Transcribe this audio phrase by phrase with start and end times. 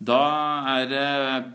[0.00, 0.16] Da
[0.80, 1.08] er det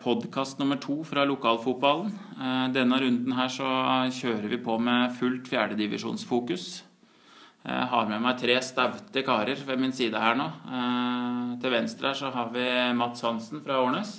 [0.03, 2.11] podkast nummer to fra lokalfotballen.
[2.37, 3.69] Eh, Denne runden her så
[4.13, 6.65] kjører vi på med fullt fjerdedivisjonsfokus.
[7.65, 10.45] Jeg har med meg tre staute karer ved min side her nå.
[10.45, 14.11] Eh, Til venstre her så har vi Mats Hansen fra Årnes.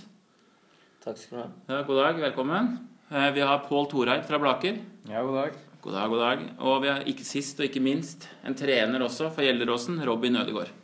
[1.04, 1.46] Takk skal du ha.
[1.70, 2.72] Ja, god dag, velkommen.
[3.12, 4.80] Eh, Vi har Pål Toreid fra Blaker.
[5.06, 5.52] Ja, god dag.
[5.86, 6.42] God dag, god dag.
[6.58, 10.74] Og vi har ikke sist og ikke minst en trener også for Gjelleråsen, Robin Ødegaard.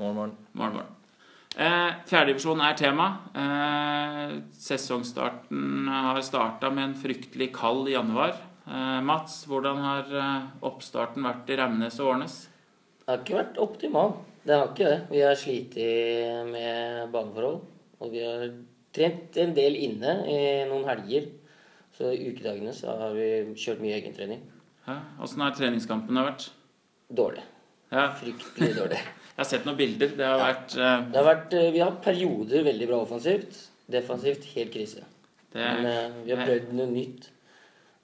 [0.00, 0.34] Morgen, morgen.
[0.52, 0.98] Morgen, morgen.
[1.52, 3.06] Eh, Fjerdedivisjon er tema.
[3.36, 8.32] Eh, sesongstarten har starta med en fryktelig kald januar.
[8.66, 12.38] Eh, Mats, hvordan har eh, oppstarten vært i Ramnes og Årnes?
[13.02, 14.14] Det har ikke vært optimal.
[14.46, 14.98] Det har ikke det.
[15.10, 15.76] Vi har slitt
[16.48, 17.60] med baneforhold.
[18.02, 18.48] Og vi har
[18.94, 20.40] trent en del inne i
[20.70, 21.28] noen helger.
[21.94, 24.40] Så i ukedagene så har vi kjørt mye egentrening.
[25.22, 26.48] Åssen har treningskampene vært?
[27.12, 27.44] Dårlig.
[27.92, 29.02] Ja, Fryktelig dårlig.
[29.32, 30.10] jeg har sett noen bilder.
[30.18, 31.04] Det har vært uh...
[31.08, 33.60] Det har vært, uh, vi har perioder veldig bra offensivt.
[33.92, 35.06] Defensivt helt krise.
[35.54, 37.30] det, Men uh, vi har prøvd noe nytt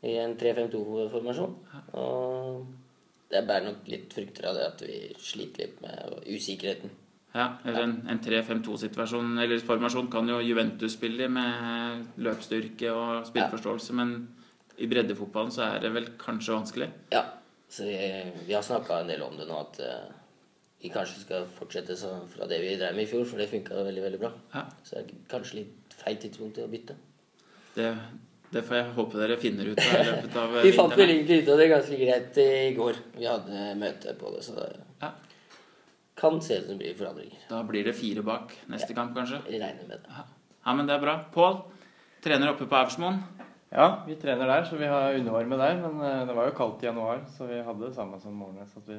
[0.09, 1.57] i en 3-5-2-formasjon.
[2.01, 6.95] Og det bærer nok litt frukter av det at vi sliter litt med usikkerheten.
[7.35, 13.27] Ja, eller en, en 3-5-2-situasjon eller formasjon kan jo Juventus spille i med løpsstyrke og
[13.29, 14.15] spillforståelse, men
[14.81, 16.89] i breddefotballen så er det vel kanskje vanskelig.
[17.13, 17.27] Ja,
[17.69, 17.99] så vi,
[18.47, 19.83] vi har snakka en del om det nå, at
[20.83, 23.75] vi kanskje skal fortsette så, fra det vi drev med i fjor, for det funka
[23.85, 24.31] veldig veldig bra.
[24.55, 24.65] Ja.
[24.87, 26.95] Så det er kanskje litt feil tidspunkt til å bytte.
[27.75, 27.89] Det,
[28.55, 31.41] det får jeg håpe dere finner ut av i løpet av Vi fant vel egentlig
[31.43, 33.01] ut av det ganske greit i går.
[33.19, 34.69] Vi hadde møte på det, så det
[35.03, 35.11] Ja.
[36.19, 37.43] kan se ut som det blir forandringer.
[37.51, 39.43] Da blir det fire bak neste kamp, kanskje.
[39.51, 40.15] Jeg regner med det.
[40.67, 41.17] Ja, men det er bra.
[41.35, 41.61] Pål,
[42.23, 43.21] trener oppe på Aursmoen.
[43.69, 45.75] Ja, vi trener der, så vi har undervarme der.
[45.83, 48.73] Men eh, det var jo kaldt i januar, så vi hadde det samme som Målnes.
[48.79, 48.97] At vi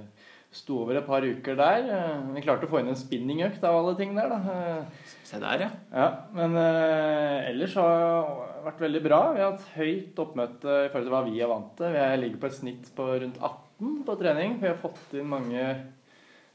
[0.53, 1.88] sto over et par uker der.
[1.89, 4.40] Eh, Vi klarte å få inn en spinningøkt av alle ting der, da.
[4.53, 5.70] Eh, Se der, ja.
[5.94, 9.20] Ja, men ellers har det vært veldig bra.
[9.34, 11.94] Vi har hatt høyt oppmøte i forhold til hva vi er vant til.
[11.94, 14.56] Vi ligger på et snitt på rundt 18 på trening.
[14.62, 15.66] Vi har fått inn mange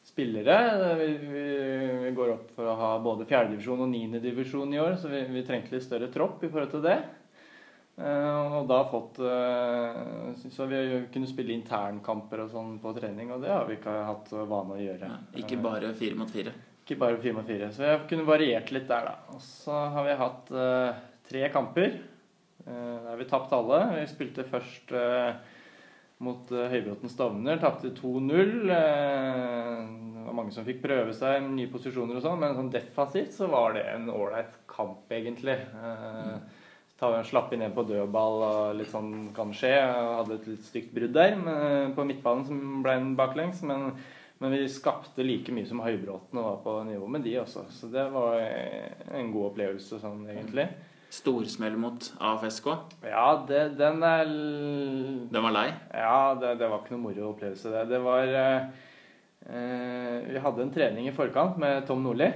[0.07, 0.57] spillere.
[1.01, 1.45] Vi, vi,
[2.05, 5.45] vi går opp for å ha både fjerdedivisjon og niendedivisjon i år, så vi, vi
[5.47, 6.99] trengte litt større tropp i forhold til det.
[7.95, 10.79] Eh, og da fått eh, Så vi
[11.15, 14.81] kunne spille internkamper og sånn på trening, og det har vi ikke hatt vane å
[14.83, 15.11] gjøre.
[15.11, 15.21] ja.
[15.39, 16.55] Ikke bare fire mot fire.
[16.85, 17.71] Ikke bare fire mot fire.
[17.73, 19.35] Så vi har kunnet variert litt der, da.
[19.37, 22.01] Og så har vi hatt eh, tre kamper.
[22.65, 23.79] Der har vi tapt alle.
[23.99, 24.93] Vi spilte først
[26.25, 27.59] mot Høybråten Stovner.
[27.61, 28.71] Tapte 2-0.
[28.73, 29.81] Eh,
[30.15, 33.35] det var mange som fikk prøve seg i nye posisjoner og sånn, men sånn defensivt
[33.37, 35.59] så var det en ålreit kamp, egentlig.
[35.75, 36.39] Ta,
[37.29, 39.73] slapp en på dødball og litt sånn kan skje.
[39.77, 43.63] Jeg hadde et litt stygt brudd der men, på midtbanen som ble en baklengs.
[43.67, 43.93] men
[44.43, 47.63] men vi skapte like mye som Høybråten og var på nivå med de også.
[47.73, 50.67] Så det var en god opplevelse sånn egentlig.
[51.15, 52.67] Storsmell mot AFSK.
[53.07, 54.25] Ja, det, den er
[55.31, 55.69] Den var lei.
[55.95, 57.85] Ja, det, det var ikke noe moro opplevelse, det.
[57.93, 58.67] Det var eh,
[59.47, 62.29] eh, Vi hadde en trening i forkant med Tom Nordli.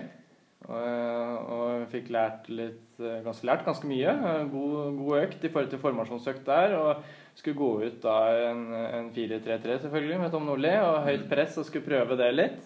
[0.68, 4.10] Og, og fikk lært litt eh, ganske, lært ganske mye.
[4.10, 6.74] Eh, God, god økt i forhold til formasjonsøkt der.
[6.78, 7.04] Og
[7.38, 8.16] skulle gå ut da
[8.50, 12.58] en, en 4-3-3 selvfølgelig med Tom Nordli og høyt press og skulle prøve det litt.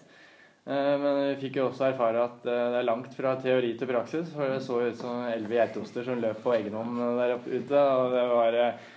[0.65, 3.89] Eh, Men vi fikk jo også erfare at eh, det er langt fra teori til
[3.91, 4.31] praksis.
[4.33, 7.85] For det så ut som elleve geitoster som løp på egen hånd der oppe ute.
[7.99, 8.89] Og det var eh,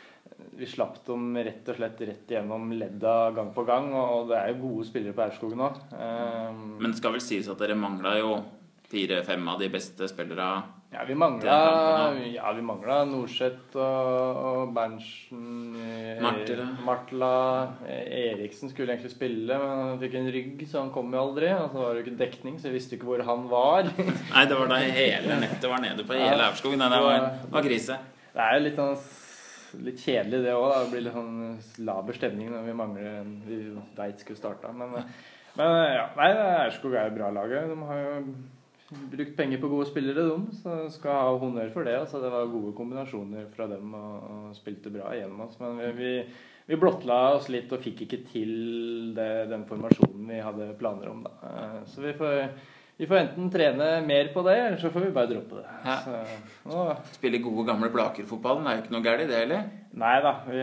[0.56, 3.90] Vi slapp dem rett og slett rett gjennom ledda gang på gang.
[3.92, 5.68] Og det er jo gode spillere på Aurskogen nå.
[5.92, 8.38] Eh, Men det skal vel sies at dere mangla jo
[8.86, 10.48] fire-fem av de beste spillere.
[10.92, 15.74] Ja, vi mangla, ja, vi mangla Norseth og, og Berntsen.
[16.22, 16.22] Martila.
[16.22, 16.66] Martela.
[16.86, 17.30] Martela.
[17.88, 21.50] eh, Eriksen skulle egentlig spille, men han fikk en rygg, så han kom jo aldri.
[21.52, 23.90] Og så var det jo ikke dekning, så jeg visste ikke hvor han var.
[24.34, 26.78] Nei, det var da hele nettet var nede på hele Aurskog.
[26.78, 28.00] Det var, var krise.
[28.36, 28.96] Det er litt sånn
[29.84, 30.70] litt kjedelig det òg.
[30.72, 33.58] Det blir litt sånn laber stemning når vi mangler en vi
[33.98, 34.70] veit skulle starta.
[34.72, 34.94] Men,
[35.58, 36.30] men ja, nei,
[36.62, 37.68] Aurskog er jo bra laget.
[37.74, 38.20] De har jo
[38.90, 40.56] brukt penger på gode spillere, de.
[40.60, 41.96] Så skal ha honnør for det.
[41.98, 45.58] Altså, det var gode kombinasjoner fra dem og, og spilte bra gjennom oss.
[45.62, 46.12] Men vi, vi,
[46.70, 48.52] vi blottla oss litt og fikk ikke til
[49.16, 51.24] det, den formasjonen vi hadde planer om.
[51.26, 51.34] Da.
[51.50, 52.46] Eh, Så vi får,
[52.96, 55.72] vi får enten trene mer på det, eller så får vi bare droppe det.
[55.84, 55.96] Ja.
[56.00, 59.66] Så, nå Spille gode, gamle Blaker-fotballen er jo ikke noe galt i det heller.
[60.00, 60.32] Nei da.
[60.48, 60.62] Vi,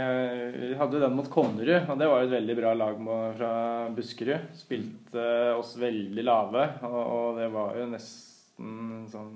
[0.55, 3.05] vi hadde jo den mot Konnerud, og det var jo et veldig bra lag
[3.37, 3.53] fra
[3.93, 4.49] Buskerud.
[4.57, 5.27] Spilte
[5.59, 9.31] oss veldig lave, og, og det var jo nesten sånn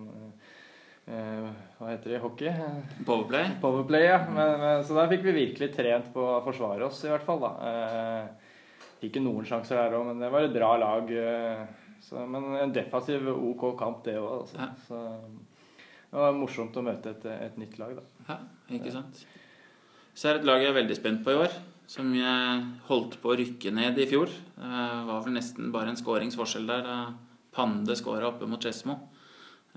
[1.05, 1.47] eh,
[1.77, 2.59] Hva heter det i hockey?
[3.05, 3.57] Powerplay.
[3.61, 4.23] Powerplay, ja.
[4.25, 7.45] Men, men, så der fikk vi virkelig trent på å forsvare oss, i hvert fall.
[7.45, 7.55] da.
[7.69, 8.53] Eh,
[9.03, 11.13] fikk jo noen sjanser der òg, men det var et bra lag.
[11.13, 14.43] Eh, Så, men en defensiv OK kamp, det òg.
[14.43, 14.59] Altså.
[14.61, 14.69] Ja.
[14.87, 15.01] Så
[16.07, 18.05] det var morsomt å møte et, et nytt lag, da.
[18.29, 18.37] Ja,
[18.77, 19.25] ikke sant.
[20.17, 21.57] Så er det et lag jeg er veldig spent på i år.
[21.87, 24.31] Som jeg holdt på å rykke ned i fjor.
[24.57, 26.89] Det var vel nesten bare en skåringsforskjell der.
[27.55, 28.97] Pande skåra oppe mot Skedsmo.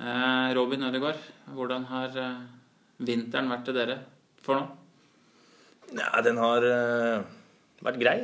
[0.01, 1.21] Eh, Robin Ødegaard,
[1.53, 2.43] hvordan har eh,
[3.05, 3.97] vinteren vært til dere
[4.41, 4.65] for nå?
[5.99, 7.25] Ja, den har eh,
[7.85, 8.19] vært grei.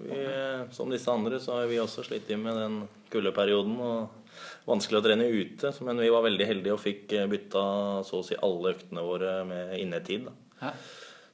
[0.00, 2.80] Vi, eh, som disse andre så har vi også slitt med den
[3.12, 3.76] kuldeperioden.
[3.80, 7.62] og Vanskelig å trene ute, men vi var veldig heldige og fikk eh, bytta
[8.06, 10.28] så å si alle øktene våre med innetid.
[10.28, 10.72] Da.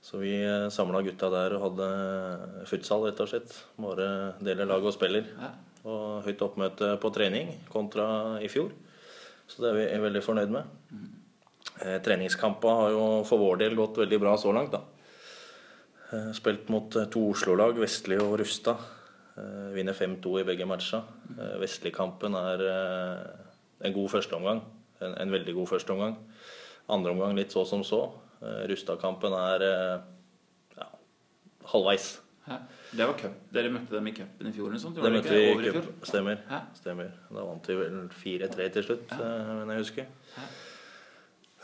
[0.07, 0.37] Så vi
[0.71, 1.87] samla gutta der og hadde
[2.71, 3.55] futsal, rett og slett.
[3.83, 5.27] Bare deler lag og spiller.
[5.41, 5.49] Hæ?
[5.87, 8.07] Og høyt oppmøte på trening kontra
[8.43, 8.71] i fjor.
[9.47, 10.71] Så det er vi veldig fornøyd med.
[11.85, 14.83] Eh, treningskampa har jo for vår del gått veldig bra så langt, da.
[16.13, 18.81] Eh, Spilt mot eh, to Oslo-lag, Vestli og Rustad.
[19.37, 21.05] Eh, Vinner 5-2 i begge matcher.
[21.37, 24.63] Eh, Vestli-kampen er eh, en god førsteomgang.
[25.05, 26.17] En, en veldig god førsteomgang.
[26.89, 28.07] Andre omgang litt så som så.
[28.71, 29.63] Rustad-kampen er
[30.77, 30.87] ja,
[31.73, 32.21] halvveis.
[32.47, 32.59] Hæ?
[32.93, 33.33] Det var cup.
[33.53, 34.69] Dere møtte dem i cupen i fjor?
[34.71, 35.89] eller sånt, Det møtte vi i cup.
[36.07, 36.43] Stemmer.
[36.79, 37.11] Stemmer.
[37.33, 40.13] Da vant vi vel 4-3 til slutt, eh, men jeg husker.
[40.37, 40.47] Ja.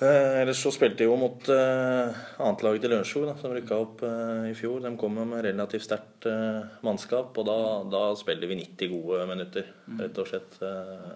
[0.02, 4.48] Eh, ellers så spilte de jo mot eh, annetlaget til Lørenskog, som rykka opp eh,
[4.50, 4.80] i fjor.
[4.82, 7.56] De kom med relativt sterkt eh, mannskap, og da,
[7.92, 9.98] da spiller vi 90 gode minutter, Mm.
[10.00, 10.58] rett og slett.
[10.62, 11.12] Eh,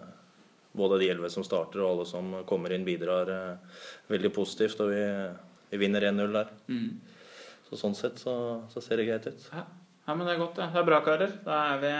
[0.76, 3.80] både de elleve som starter, og alle som kommer inn, bidrar eh,
[4.12, 4.80] veldig positivt.
[4.84, 5.02] Og vi,
[5.72, 6.50] vi vinner 1-0 der.
[6.68, 6.90] Mm.
[7.70, 8.34] Så sånn sett så,
[8.70, 9.46] så ser det greit ut.
[9.54, 9.64] Ja.
[10.06, 10.58] ja, men det er godt.
[10.60, 11.32] Det, det er bra, karer.
[11.46, 11.92] Da er vi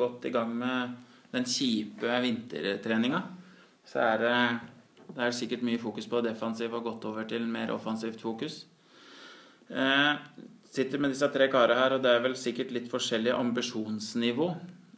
[0.00, 0.96] godt i gang med
[1.36, 3.20] den kjipe vintertreninga.
[3.86, 4.34] Så er det,
[5.16, 8.64] det er sikkert mye fokus på defensiv og gått over til mer offensivt fokus.
[9.70, 10.12] Eh,
[10.72, 14.48] sitter med disse tre karene her, og det er vel sikkert litt forskjellig ambisjonsnivå.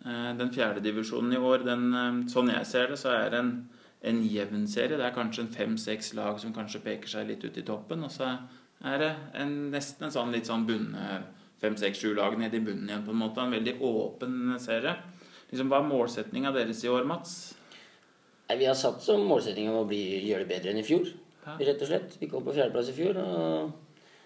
[0.05, 3.41] Eh, den fjerde divisjonen i år, den, eh, sånn jeg ser det, så er det
[3.41, 3.55] en,
[4.03, 4.99] en jevn serie.
[4.99, 8.05] Det er kanskje en fem-seks lag som kanskje peker seg litt ut i toppen.
[8.05, 8.37] Og så
[8.85, 11.23] er det en, nesten en sånn litt sånn bunne
[11.65, 13.41] fem-seks-sju lag nede i bunnen igjen, på en måte.
[13.41, 14.97] En veldig åpen serie.
[15.51, 17.54] Liksom, hva er målsettinga deres i år, Mats?
[18.49, 21.07] Nei, Vi har satt som målsetting om å bli, gjøre det bedre enn i fjor.
[21.45, 21.57] Ja.
[21.61, 22.17] Rett og slett.
[22.21, 23.17] Vi kom på fjerdeplass i fjor.
[23.21, 23.73] og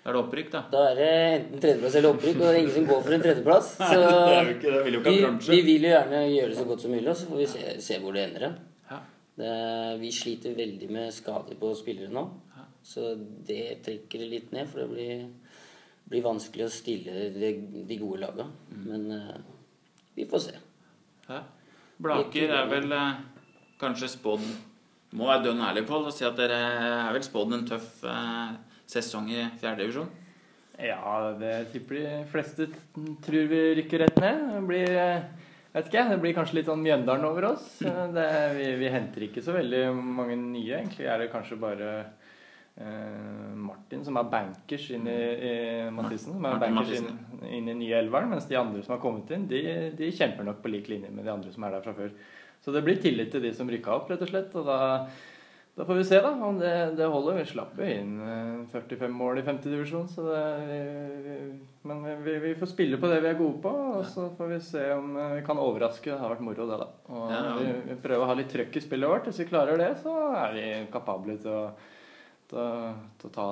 [0.02, 0.62] Da er det opprykk, da.
[0.72, 3.24] Da er det enten tredjeplass eller opprykk, og det er ingen som går for en
[3.26, 3.70] tredjeplass.
[3.92, 4.82] Så det er jo ikke det.
[4.86, 7.18] Vil jo ikke vi, vi vil jo gjerne gjøre det så godt som mulig, og
[7.20, 8.46] så får vi se, se hvor det ender.
[8.90, 9.00] Ja.
[9.38, 12.24] Det- Vi sliter veldig med skader på spillere nå,
[12.88, 13.12] så
[13.46, 14.66] det trekker det litt ned.
[14.70, 15.26] For det blir,
[16.08, 17.52] blir vanskelig å stille de,
[17.86, 18.46] de gode laga.
[18.72, 18.84] Mm.
[18.86, 19.36] Men uh,
[20.16, 20.54] vi får se.
[21.28, 21.42] Ja.
[21.98, 23.18] Blaker er vel eh,
[23.80, 24.46] kanskje spådd
[25.18, 26.56] Må være dønn ærlig på og si at dere
[27.08, 28.56] er vel spådd en tøff eh,
[28.88, 30.08] sesong i fjerdedivisjon.
[30.78, 32.68] Ja, det tipper de fleste
[33.24, 34.42] tror vi rykker rett ned.
[34.52, 37.66] Det blir, eh, vet ikke, det blir kanskje litt sånn Mjøndalen over oss.
[37.80, 38.28] Det,
[38.58, 40.76] vi, vi henter ikke så veldig mange nye.
[40.82, 41.90] Egentlig er det kanskje bare
[42.78, 45.20] eh, Martin som er bankers inn i,
[45.50, 45.54] i
[45.94, 46.36] Mathisen.
[46.36, 47.10] Som er bankers inn,
[47.48, 48.30] inn i nye elveren.
[48.36, 49.64] Mens de andre som har kommet inn, de,
[49.98, 52.12] de kjemper nok på lik linje med de andre som er der fra før.
[52.64, 54.56] Så det blir tillit til de som rykka opp, rett og slett.
[54.58, 54.78] Og da
[55.78, 57.36] da får vi se da, om det, det holder.
[57.38, 60.08] Vi slapp jo inn eh, 45 mål i femte divisjon.
[60.10, 60.78] Så det, vi,
[61.22, 61.36] vi,
[61.86, 63.70] men vi, vi får spille på det vi er gode på,
[64.00, 66.10] og så får vi se om eh, vi kan overraske.
[66.10, 66.88] Det har vært moro, det, da.
[67.14, 67.54] Og Ja, ja.
[67.60, 69.30] Vi, vi prøver å ha litt trøkk i spillet vårt.
[69.30, 71.62] Hvis vi klarer det, så er vi kapable til å,
[72.50, 72.90] til,
[73.22, 73.48] til å ta,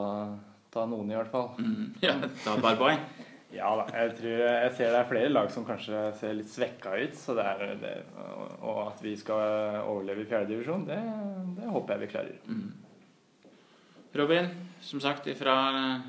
[0.75, 1.52] ta noen, i hvert fall.
[1.62, 1.92] Mm.
[2.08, 3.06] Ja, ta et par poeng.
[3.54, 3.84] Ja da.
[3.94, 7.14] Jeg, tror, jeg ser det er flere lag som kanskje ser litt svekka ut.
[7.18, 7.92] Så det er, det,
[8.58, 10.98] og at vi skal overleve i fjerdedivisjon, det,
[11.60, 12.42] det håper jeg vi klarer.
[12.50, 13.54] Mm.
[14.16, 14.50] Robin,
[14.80, 15.54] som sagt, ifra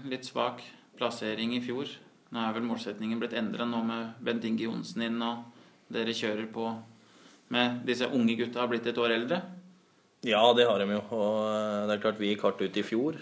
[0.08, 0.64] litt svak
[0.98, 1.92] plassering i fjor.
[2.34, 5.46] Nå er vel målsetningen blitt endra nå med Bent Inge Johnsen inn, og
[5.94, 6.72] dere kjører på
[7.54, 9.40] med disse unge gutta har blitt et år eldre.
[10.28, 11.02] Ja, det har de jo.
[11.16, 13.20] Og eh, det er klart vi gikk hardt ut i fjor.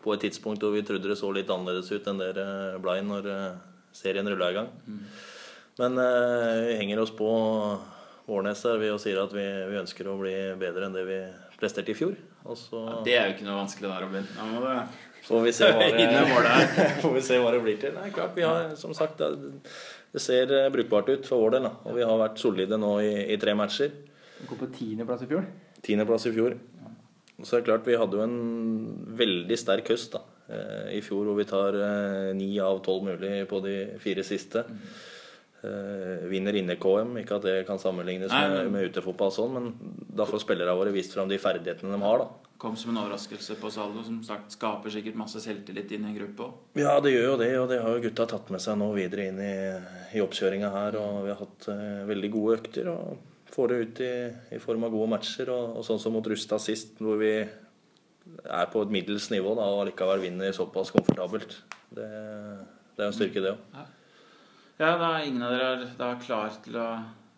[0.00, 2.48] På et tidspunkt hvor vi trodde det så litt annerledes ut enn det det
[2.80, 3.60] blei når eh,
[3.92, 4.70] serien rulla i gang.
[5.80, 7.28] Men eh, vi henger oss på
[8.30, 11.20] Vårnes her og sier at vi, vi ønsker å bli bedre enn det vi
[11.60, 12.16] presterte i fjor.
[12.46, 14.28] Og så Det er jo ikke noe vanskelig der Robin.
[14.36, 14.68] Da må du
[15.26, 17.96] får vi det, får vi se hva det blir til.
[17.96, 19.64] Nei, klart vi har, som sagt, det,
[20.14, 21.68] det ser eh, brukbart ut for vår del.
[21.68, 21.74] Da.
[21.84, 23.92] Og vi har vært solide nå i, i tre matcher.
[24.40, 25.48] Vi kom på tiendeplass i fjor.
[25.84, 26.56] Tiendeplass i fjor.
[27.44, 31.24] Så er det klart, vi hadde jo en veldig sterk høst da, eh, i fjor,
[31.28, 34.64] hvor vi tar eh, ni av tolv mulig på de fire siste.
[35.60, 37.10] Uh, vinner inne-KM.
[37.20, 39.66] Ikke at det kan sammenlignes Nei, med, men- med utefotball, sånn, men
[40.16, 42.22] da får spillerne våre vist fram de ferdighetene de har.
[42.22, 42.28] da.
[42.56, 46.16] Kom som en overraskelse på Saldo, som sagt skaper sikkert masse selvtillit inn i en
[46.16, 46.54] gruppe òg.
[46.80, 49.28] Ja, det gjør jo det, og det har jo gutta tatt med seg nå videre
[49.28, 49.52] inn i,
[50.16, 50.96] i oppkjøringa her.
[50.96, 52.88] Og vi har hatt uh, veldig gode økter.
[52.88, 53.18] og
[53.54, 54.14] får det ut i,
[54.56, 55.50] i form av gode matcher.
[55.52, 59.68] Og, og sånn som mot Rustad sist, hvor vi er på et middels nivå da,
[59.70, 61.56] og allikevel vinner såpass komfortabelt.
[61.90, 62.10] Det,
[62.96, 63.88] det er en styrke, det òg.
[64.80, 66.90] Ja, da er ingen av dere er da klar til å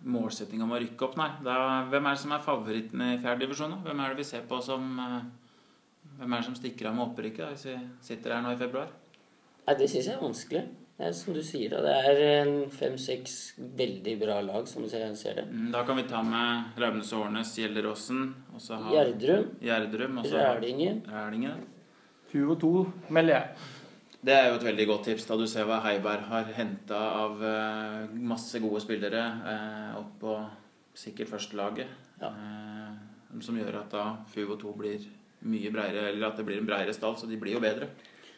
[0.03, 1.29] målsetting om å rykke opp, nei.
[1.47, 1.55] Da,
[1.91, 3.77] hvem er det som er favoritten i fjerde divisjon?
[3.85, 5.23] Hvem er det vi ser på som eh,
[6.19, 8.91] Hvem er det som stikker av med opprykket hvis vi sitter her nå i februar?
[9.65, 10.63] Nei, det syns jeg er vanskelig.
[10.99, 11.81] Det er som du sier, da.
[11.83, 13.37] Det er en fem-seks
[13.79, 15.47] veldig bra lag, som jeg ser det.
[15.51, 20.19] Mm, Da kan vi ta med Raumnes og Årnes, Gjelleråsen, og så har Gjerdrum, Gjerdrum
[20.21, 21.01] og så har Rælingen.
[21.09, 21.65] Rælingen.
[22.31, 22.73] Fuo 2
[23.11, 23.71] melder jeg.
[24.23, 27.41] Det er jo et veldig godt tips, da du ser hva Heiberg har henta av
[27.43, 30.37] eh, masse gode spillere eh, opp på
[30.95, 31.91] sikkert førstelaget.
[32.23, 32.31] Ja.
[32.31, 35.09] Eh, som gjør at da Fuvo 2 blir
[35.51, 37.89] mye breiere, eller at det blir en breiere stall, så de blir jo bedre.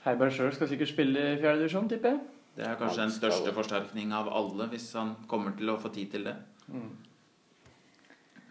[0.07, 2.23] Heiberg sjøl skal sikkert spille i fjerde divisjon, tipper jeg.
[2.55, 6.13] Det er kanskje den største forsterkning av alle, hvis han kommer til å få tid
[6.13, 6.37] til det.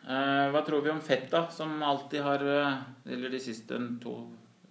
[0.04, 2.74] Eh, hva tror vi om Fetta, som alltid har eh,
[3.08, 4.18] Eller de siste to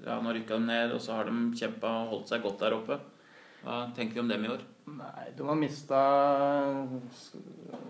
[0.05, 2.77] Ja, nå rykka de ned, og så har de kjempa og holdt seg godt der
[2.77, 2.99] oppe.
[3.63, 4.65] Hva tenker vi om dem i år?
[4.93, 6.01] Nei, de har mista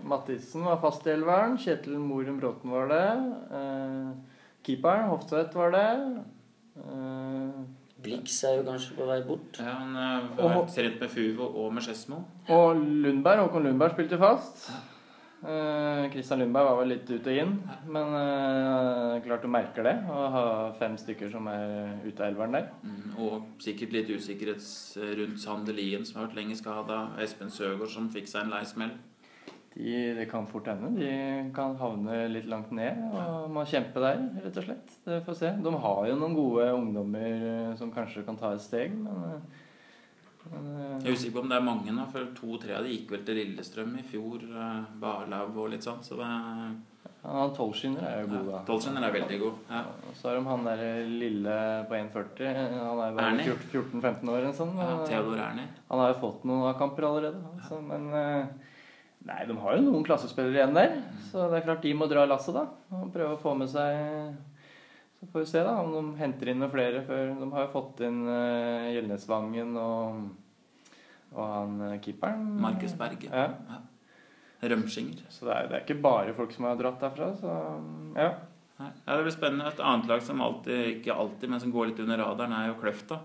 [0.04, 1.56] Mathisen var fast i elveren.
[1.58, 3.06] Kjetil Morum Bråten var det.
[3.58, 4.10] Eh,
[4.68, 5.88] keeperen Hoftvedt, var det.
[6.84, 7.62] Eh,
[8.02, 9.58] Blix er jo kanskje på vei bort.
[9.62, 12.22] Ja, Han eh, har vært trent med Fuvo og med Skedsmo.
[12.48, 14.70] og Lundberg, Håkon Lundberg spilte fast.
[15.42, 17.54] Eh, Kristian Lundberg var vel litt ut og inn,
[17.90, 19.94] men eh, klart du merker det.
[20.06, 20.42] Å ha
[20.78, 22.68] fem stykker som er ute av elveren der.
[22.86, 24.62] Mm, Og sikkert litt usikkerhet
[25.18, 27.00] rundt Sandelien, som har vært lenge skada.
[27.22, 28.94] Espen Søgaard, som fikk seg en lei smell.
[29.74, 30.90] De, det kan fort hende.
[31.00, 34.94] De kan havne litt langt ned og må kjempe der, rett og slett.
[35.06, 35.52] Det får se.
[35.64, 39.60] De har jo noen gode ungdommer eh, som kanskje kan ta et steg, men, eh,
[40.52, 42.92] men eh, Jeg er usikker på om det er mange nå, for to-tre av de
[42.92, 44.44] gikk vel til Lillestrøm i fjor.
[45.00, 46.02] Barlaug og litt sånn.
[46.04, 46.72] Så det er
[47.22, 48.60] han tolvskinner er jo god, da.
[48.66, 49.58] Tolvskinner er veldig god.
[49.70, 49.82] Ja.
[50.10, 51.54] Og så har de han der lille
[51.86, 52.48] på 1,40.
[52.74, 54.72] Han er bare 14-15 år eller sånn.
[54.74, 55.68] Ja, Theodor Ernie.
[55.86, 57.44] Han har jo fått noen A-kamper allerede.
[57.54, 58.08] Altså, men
[59.22, 60.96] Nei, de har jo noen klassespillere igjen der.
[61.30, 62.66] Så det er klart de må dra lasset, da.
[62.98, 64.34] Og prøve å få med seg
[65.20, 67.72] Så får vi se da om de henter inn noen flere før De har jo
[67.76, 70.24] fått inn uh, Gjelnesvangen og,
[71.36, 72.48] og han uh, keeperen.
[72.64, 73.30] Markus Berge.
[73.30, 73.46] Ja.
[73.70, 73.82] Ja.
[74.72, 75.22] Rømskinger.
[75.30, 77.32] Så det er, det er ikke bare folk som har dratt derfra.
[77.38, 77.54] Så
[78.18, 78.32] ja.
[78.82, 78.90] Nei.
[79.04, 79.70] Ja, det blir spennende.
[79.70, 82.78] Et annet lag som alltid, ikke alltid, men som går litt under radaren, er jo
[82.80, 83.18] Kløfta.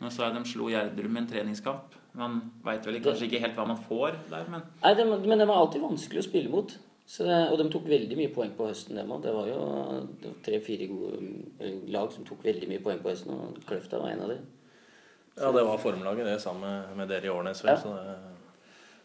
[0.00, 1.96] Nå så jeg de slo Gjerdrum i en treningskamp.
[2.16, 5.46] Man veit vel kanskje ikke helt hva man får der, men Nei, de, men de
[5.46, 6.72] var alltid vanskelig å spille mot.
[7.10, 9.22] Så det, og de tok veldig mye poeng på høsten, dem òg.
[9.24, 9.60] Det var jo
[10.46, 11.20] tre-fire gode
[11.60, 14.44] eh, lag som tok veldig mye poeng på høsten, og Kløfta var en av dem.
[15.40, 17.62] Ja, det var formlaget, det, sammen med- med dere i Årnes.
[17.64, 17.76] Ja.
[17.76, 18.16] Så det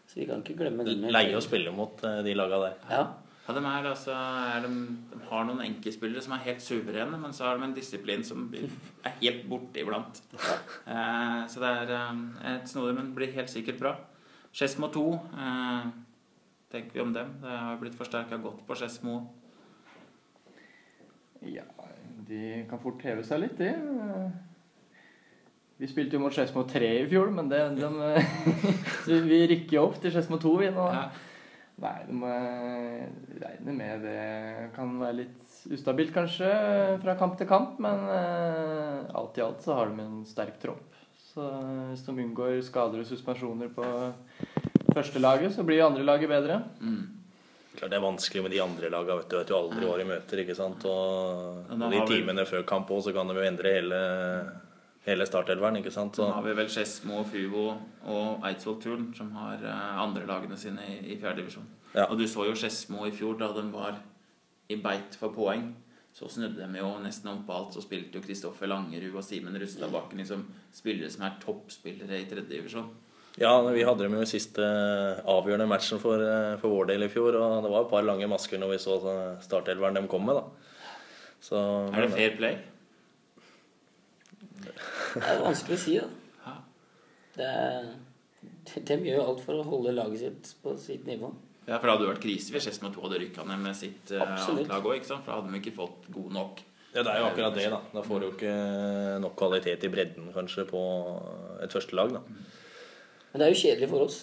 [0.06, 1.04] Så vi kan ikke glemme dem.
[1.04, 2.74] er leie å spille mot eh, de laga der.
[2.90, 3.04] Ja.
[3.46, 4.70] Ja, de, er, altså, er de,
[5.12, 8.48] de har noen enkeltspillere som er helt suverene, men så har de en disiplin som
[8.56, 10.18] er helt borte iblant.
[10.34, 12.24] Eh, så det er eh,
[12.56, 13.92] et snodig, men blir helt sikkert bra.
[14.50, 15.04] Skedsmo 2,
[15.44, 15.86] eh,
[16.74, 17.36] tenker vi om dem?
[17.44, 19.20] Det har blitt forsterka godt på Skedsmo.
[21.46, 21.68] Ja,
[22.26, 23.70] de kan fort heve seg litt, de.
[25.78, 27.94] Vi spilte jo mot Skedsmo 3 i fjor, men det, de,
[29.30, 30.90] vi rykker jo opp til Skedsmo 2 vi nå.
[30.98, 31.06] Ja.
[31.76, 32.28] Nei, de må
[33.42, 36.48] regne med det kan være litt ustabilt kanskje
[37.02, 40.96] fra kamp til kamp, men eh, alt i alt så har de en sterk tropp.
[41.34, 41.44] Så
[41.90, 43.84] hvis de unngår skader og suspensjoner på
[44.94, 46.62] første laget, så blir andre laget bedre.
[46.80, 47.16] Mm.
[47.76, 49.18] Klart Det er vanskelig med de andre laga.
[49.18, 50.42] Vet du vet jo aldri hva de møter.
[50.42, 50.86] ikke sant?
[50.88, 54.00] Og og de timene før kamp òg, så kan de jo endre hele,
[55.06, 55.78] hele startelveren.
[55.80, 56.18] ikke sant?
[56.18, 57.66] Så har vi vel Skedsmo, Fuvo
[58.10, 61.66] og Eidsvoll Turn som har andre andrelagene sine i, i fjerde divisjon.
[61.94, 62.08] Ja.
[62.10, 64.00] Og du så jo Skedsmo i fjor, da de var
[64.68, 65.70] i beit for poeng.
[66.16, 67.74] Så snudde de jo nesten om på alt.
[67.76, 72.48] Så spilte jo Kristoffer Langerud og Simen Rustadbakken liksom spillere som er toppspillere i tredje
[72.54, 72.88] divisjon.
[73.36, 74.64] Ja, vi hadde dem jo i siste
[75.28, 77.36] avgjørende matchen for, eh, for vår del i fjor.
[77.36, 78.96] Og det var et par lange masker når vi så
[79.44, 80.44] startelveren de kom med, da.
[81.44, 81.60] Så,
[81.92, 82.56] Er det fair play?
[85.16, 86.46] Det er vanskelig å si, da.
[86.46, 86.54] Ja.
[87.36, 87.90] Det er,
[88.92, 91.32] de gjør jo alt for å holde laget sitt på sitt nivå.
[91.66, 94.22] Ja, for det hadde vært krise hvis Skedsmo 2 hadde rykka ned med sitt uh,
[94.22, 94.68] Absolutt.
[94.70, 96.62] lag òg, For da hadde de ikke fått god nok.
[96.94, 97.80] Ja, det er jo akkurat det, da.
[97.92, 98.52] Da får du jo ikke
[99.24, 100.80] nok kvalitet i bredden, kanskje, på
[101.64, 102.14] et førstelag.
[102.16, 104.22] Men det er jo kjedelig for oss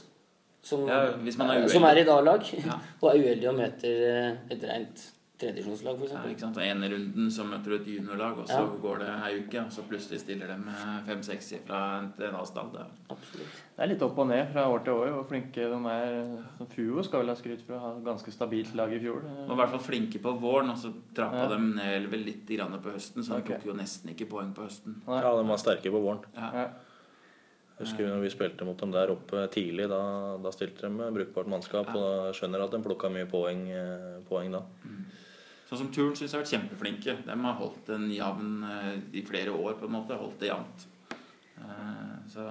[0.63, 2.79] som, Ja, hvis man er som er i dag-lag, Ja.
[3.01, 5.03] og er uheldige og møter eh, et rent
[5.41, 6.29] tredjevisjonslag, Ja, f.eks.
[6.31, 6.57] ikke sant?
[6.61, 8.67] Ene runden så møter du et juniorlag, og så Ja.
[8.83, 12.13] går det ei uke, og så plutselig stiller de med fem-seks fra en.
[12.17, 13.47] Det er- Absolutt.
[13.75, 16.43] Det er litt opp og ned fra år til år hvor flinke de er.
[16.69, 19.21] Fuo skal vel ha skryt for å ha ganske stabilt lag i fjor.
[19.21, 21.47] De var i hvert fall flinke på våren, og så trappa Ja.
[21.47, 23.57] de ned vel litt grann på høsten, så de okay.
[23.57, 25.01] tok jo nesten ikke poeng på høsten.
[25.07, 25.21] Nei.
[25.21, 26.23] Ja, de var sterke på våren.
[26.35, 26.69] Ja.
[27.73, 27.81] Ja.
[27.85, 31.49] Husker når vi spilte mot dem der oppe tidlig, da, da stilte de med brukbart
[31.49, 31.89] mannskap.
[31.95, 34.61] Og da skjønner at de plukka mye poeng, eh, poeng da.
[35.69, 37.15] Sånn som Turn syns jeg har vært kjempeflinke.
[37.25, 40.19] De har holdt en jevn eh, i flere år, på en måte.
[40.19, 40.85] Holdt det jevnt.
[41.57, 42.45] Eh, Så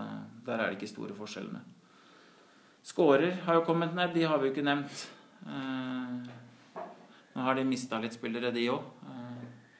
[0.44, 1.62] der er det ikke store forskjellene.
[2.84, 4.12] Skårer har jo kommet ned.
[4.14, 5.06] De har vi jo ikke nevnt.
[7.32, 8.82] Nå har de mista litt spillere, de òg.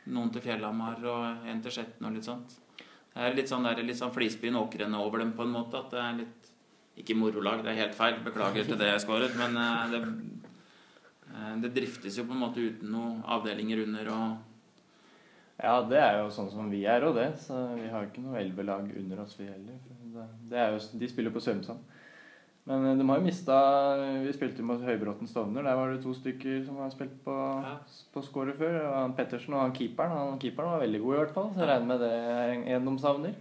[0.07, 2.55] Noen til Fjellhamar og en til Skjetten og litt sånt.
[3.13, 3.67] Det er litt sånn,
[3.99, 5.81] sånn Flisbyen åkrene over dem på en måte.
[5.81, 6.49] At det er litt
[7.01, 8.19] Ikke morolag, det er helt feil.
[8.25, 9.37] Beklager til det jeg skåret.
[9.41, 10.01] Men eh, det,
[11.33, 14.27] eh, det driftes jo på en måte uten noen avdelinger under og
[15.63, 17.31] Ja, det er jo sånn som vi er og det.
[17.41, 19.81] Så vi har ikke noe elvelag under oss, vi heller.
[20.13, 21.81] Det, det er jo, de spiller på Sørumsand.
[22.71, 23.57] Men eh, de har jo mista
[24.23, 25.65] Vi spilte jo mot Høybråten Stovner.
[25.67, 27.77] Der var det to stykker som har spilt på, Ja.
[28.15, 28.77] på scoret før.
[28.87, 30.13] Og han Pettersen og han keeperen.
[30.33, 31.51] Han keeperen var veldig god, i hvert fall.
[31.55, 33.35] Så jeg regner med det er en- de savner.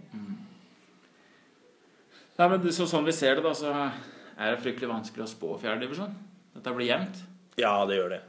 [2.38, 5.30] Nei, men det, så Sånn vi ser det, da, så er det fryktelig vanskelig å
[5.30, 6.14] spå fjerdedivisjon.
[6.56, 7.20] Dette blir jevnt.
[7.60, 8.20] Ja, det gjør det.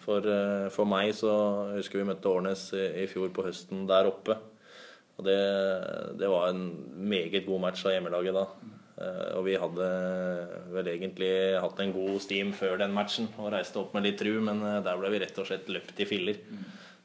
[0.00, 1.32] For, eh, for meg så
[1.72, 4.36] jeg husker vi møtte Årnes i, i fjor på høsten der oppe.
[5.18, 5.36] Og det,
[6.20, 6.62] det var en
[7.08, 8.46] meget god match av hjemmelaget da.
[8.96, 9.86] Eh, Og vi hadde
[10.72, 14.32] vel egentlig hatt en god steam før den matchen og reiste opp med litt tru,
[14.40, 16.38] men eh, der ble vi rett og slett løpt i filler.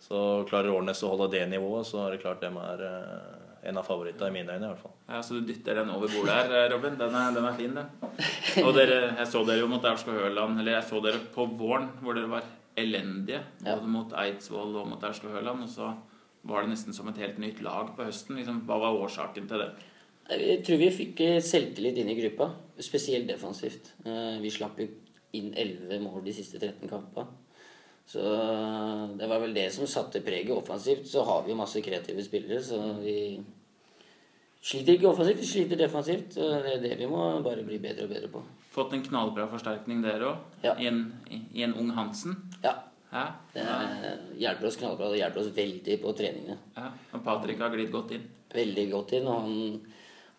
[0.02, 0.18] Så
[0.50, 3.86] klarer Årnes å holde det nivået, så er det klart dem er eh, en av
[3.86, 4.94] favorittene i mine øyne i hvert fall.
[5.12, 6.96] Ja, Så du dytter den over bordet her, Robin.
[6.98, 8.64] Den er, den er fin, den.
[8.66, 11.92] Og dere, jeg så dere jo mot Aurskog Høland, eller jeg så dere på våren,
[12.02, 12.48] hvor dere var
[12.82, 13.44] elendige.
[13.68, 13.76] Ja.
[13.86, 15.68] Mot Eidsvoll og mot Aurskog Høland.
[15.68, 15.92] Og så
[16.50, 18.40] var det nesten som et helt nytt lag på høsten.
[18.40, 19.70] Liksom, hva var årsaken til det?
[20.30, 23.94] Jeg tror vi fikk eh, selvtillit inn i gruppa, spesielt defensivt.
[24.06, 24.88] Eh, Vi slapp jo
[25.34, 27.28] inn 11 mål de siste 13 kampene.
[28.12, 31.08] Så eh, det var vel det som satte preget offensivt.
[31.08, 33.40] Så har vi masse kreative spillere, så vi
[34.62, 36.36] sliter ikke offensivt, vi sliter defensivt.
[36.38, 38.44] Det er det vi må bare bli bedre og bedre på.
[38.72, 40.44] Fått en knallbra forsterkning dere òg.
[40.64, 40.78] Ja.
[40.80, 41.02] I, en,
[41.34, 42.38] i, en ung Hansen.
[42.64, 42.78] Ja,
[43.12, 43.26] Ja.
[43.52, 45.10] det er- hjelper oss knallbra.
[45.12, 46.56] Det hjelper oss veldig på treningene.
[46.78, 46.86] ja.
[47.12, 48.30] Og Patrick har glidd godt inn.
[48.54, 49.28] veldig godt inn.
[49.28, 49.82] Og han,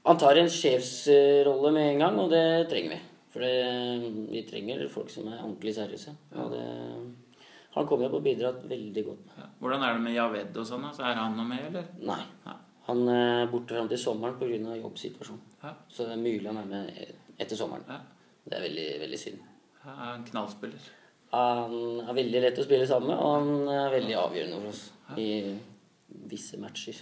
[0.02, 3.00] han tar en sjefsrolle med en gang, og det trenger vi.
[3.32, 3.52] For det,
[4.28, 6.14] vi trenger folk som er ordentlig seriøse.
[6.36, 6.66] Og det
[7.72, 9.30] han kommer opp og bidratt veldig godt.
[9.38, 9.46] Ja.
[9.62, 10.84] Hvordan er det med Javed og sånn?
[10.92, 11.86] Så er han noe med, eller?
[12.04, 12.18] Nei.
[12.44, 12.56] Ja.
[12.88, 14.74] Han er borte fram til sommeren pga.
[14.76, 15.54] jobbsituasjonen.
[15.62, 15.72] Ja.
[15.88, 17.86] Så det er mulig han er med etter sommeren.
[17.88, 18.34] Ja.
[18.44, 19.46] Det er veldig, veldig synd.
[19.86, 20.90] Ja, en knallspiller.
[21.32, 24.82] Han er veldig lett å spille sammen med, og han er veldig avgjørende for oss
[25.16, 25.30] i
[26.28, 26.98] visse matcher.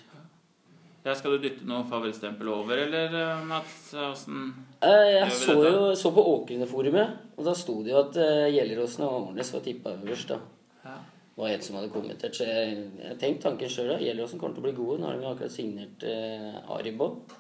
[1.11, 3.89] Ja, skal du dytte noe favorittstempel over, eller eh, Mats?
[3.99, 5.71] Åssen Eh, Jeg så dette?
[5.75, 9.65] jo så på Åkrene-forumet, og da sto det jo at uh, Gjelleråsen og Årnes var
[9.65, 10.31] tippa øverst.
[10.31, 10.39] da.
[10.87, 10.95] ja.
[11.35, 13.91] Det var en som hadde kommentert, så jeg, jeg tenkte tanken sjøl.
[14.05, 15.01] Gjelleråsen kommer til å bli gode.
[15.01, 17.35] Nå har de akkurat signert uh, Aribob.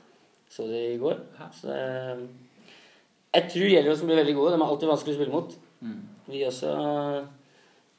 [0.51, 1.21] Så det i går.
[1.39, 1.49] Ja.
[1.55, 2.25] Så uh,
[3.37, 4.57] jeg tror Gjelleråsen blir veldig gode.
[4.57, 5.55] De er alltid vanskelig å spille mot.
[5.87, 6.01] Mm.
[6.33, 6.75] Vi også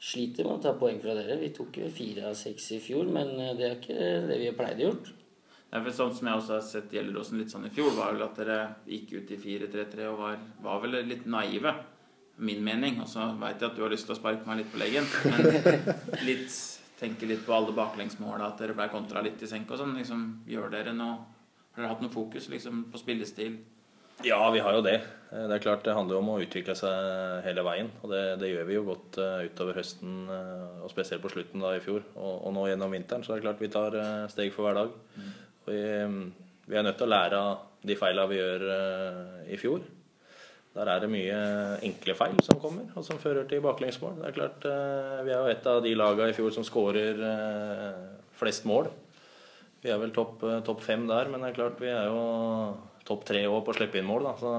[0.02, 1.38] sliter med å ta poeng fra dere.
[1.40, 4.82] Vi tok jo fire av seks i fjor, men det er ikke det vi pleide
[4.84, 5.12] å gjort.
[5.72, 8.36] Er sånn som jeg også har sett Gjelleråsen litt sånn i fjor, var vel at
[8.36, 11.72] dere gikk ut i 4-3-3 og var, var vel litt naive.
[12.42, 12.98] Min mening.
[13.00, 15.08] Og så veit jeg at du har lyst til å sparke meg litt på leggen.
[15.24, 16.52] Men litt,
[17.00, 19.96] tenke litt på alle baklengsmåla, at dere ble kontra litt i senk og sånn.
[19.96, 21.20] Liksom, gjør dere noe
[21.72, 23.54] Har dere hatt noe fokus liksom, på spillestil?
[24.26, 24.98] Ja, vi har jo det.
[25.32, 27.88] Eh, Det er klart det handler om å utvikle seg hele veien.
[28.02, 31.64] Og det, det gjør vi jo godt eh, utover høsten, eh, og spesielt på slutten
[31.64, 32.04] da i fjor.
[32.12, 33.96] Og, og nå gjennom vinteren så er det klart vi tar
[34.32, 34.92] steg for hver dag.
[34.92, 35.82] Og vi,
[36.66, 39.84] vi er nødt til å lære av de feilene vi gjør eh, i fjor.
[40.72, 41.38] Der er det mye
[41.84, 44.20] enkle feil som kommer, og som fører til baklengsmål.
[44.20, 47.24] Det er klart, eh, Vi er jo et av de lagene i fjor som skårer
[47.28, 48.02] eh,
[48.38, 48.90] flest mål.
[49.82, 52.22] Vi er vel topp topp fem der, men det er klart vi er jo
[53.04, 54.28] topp tre òg på å slippe inn mål.
[54.30, 54.36] Da.
[54.38, 54.52] Så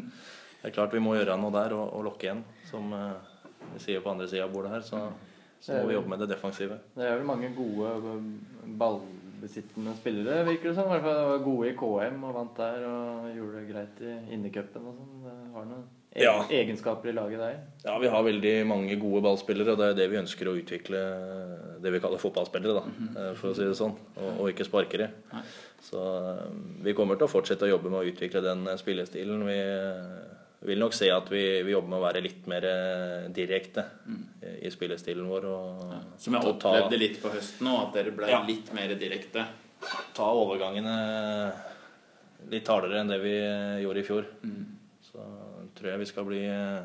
[0.60, 4.02] det er klart vi må gjøre noe der og, og lokke igjen, som vi sier
[4.04, 4.86] på andre sida av bordet her.
[4.86, 5.02] Så,
[5.60, 6.78] så må vi jobbe med det defensive.
[6.94, 8.22] Det er vel mange gode eh,
[9.40, 10.86] ballbesittende spillere, virker det som.
[10.88, 14.12] I hvert fall var gode i KM og vant der og gjorde det greit i
[14.36, 15.24] innecupen og sånn.
[15.54, 16.44] Har noen egen, Ja.
[16.50, 17.56] egenskaper i laget der.
[17.84, 21.80] Ja, vi har veldig mange gode ballspillere, og det er det vi ønsker å utvikle
[21.80, 22.84] det vi kaller fotballspillere, da,
[23.20, 25.10] eh, for å si det sånn, og, og ikke sparkere.
[25.32, 25.42] Nei.
[25.80, 26.46] Så eh,
[26.84, 29.46] vi kommer til å fortsette å jobbe med å utvikle den eh, spillestilen.
[29.46, 29.60] Vi
[30.60, 33.84] eh, vil nok si at vi, vi jobber med å være litt mer eh, direkte
[34.60, 35.46] i spillestilen vår.
[35.48, 38.42] Og, Som jeg ta- opplevde litt på høsten nå, at dere ble Ja.
[38.46, 39.46] litt mer direkte.
[40.14, 40.94] Ta overgangene
[42.50, 43.34] litt hardere enn det vi
[43.84, 44.26] gjorde i fjor.
[45.10, 45.24] Så
[45.76, 46.84] tror jeg vi skal bli lei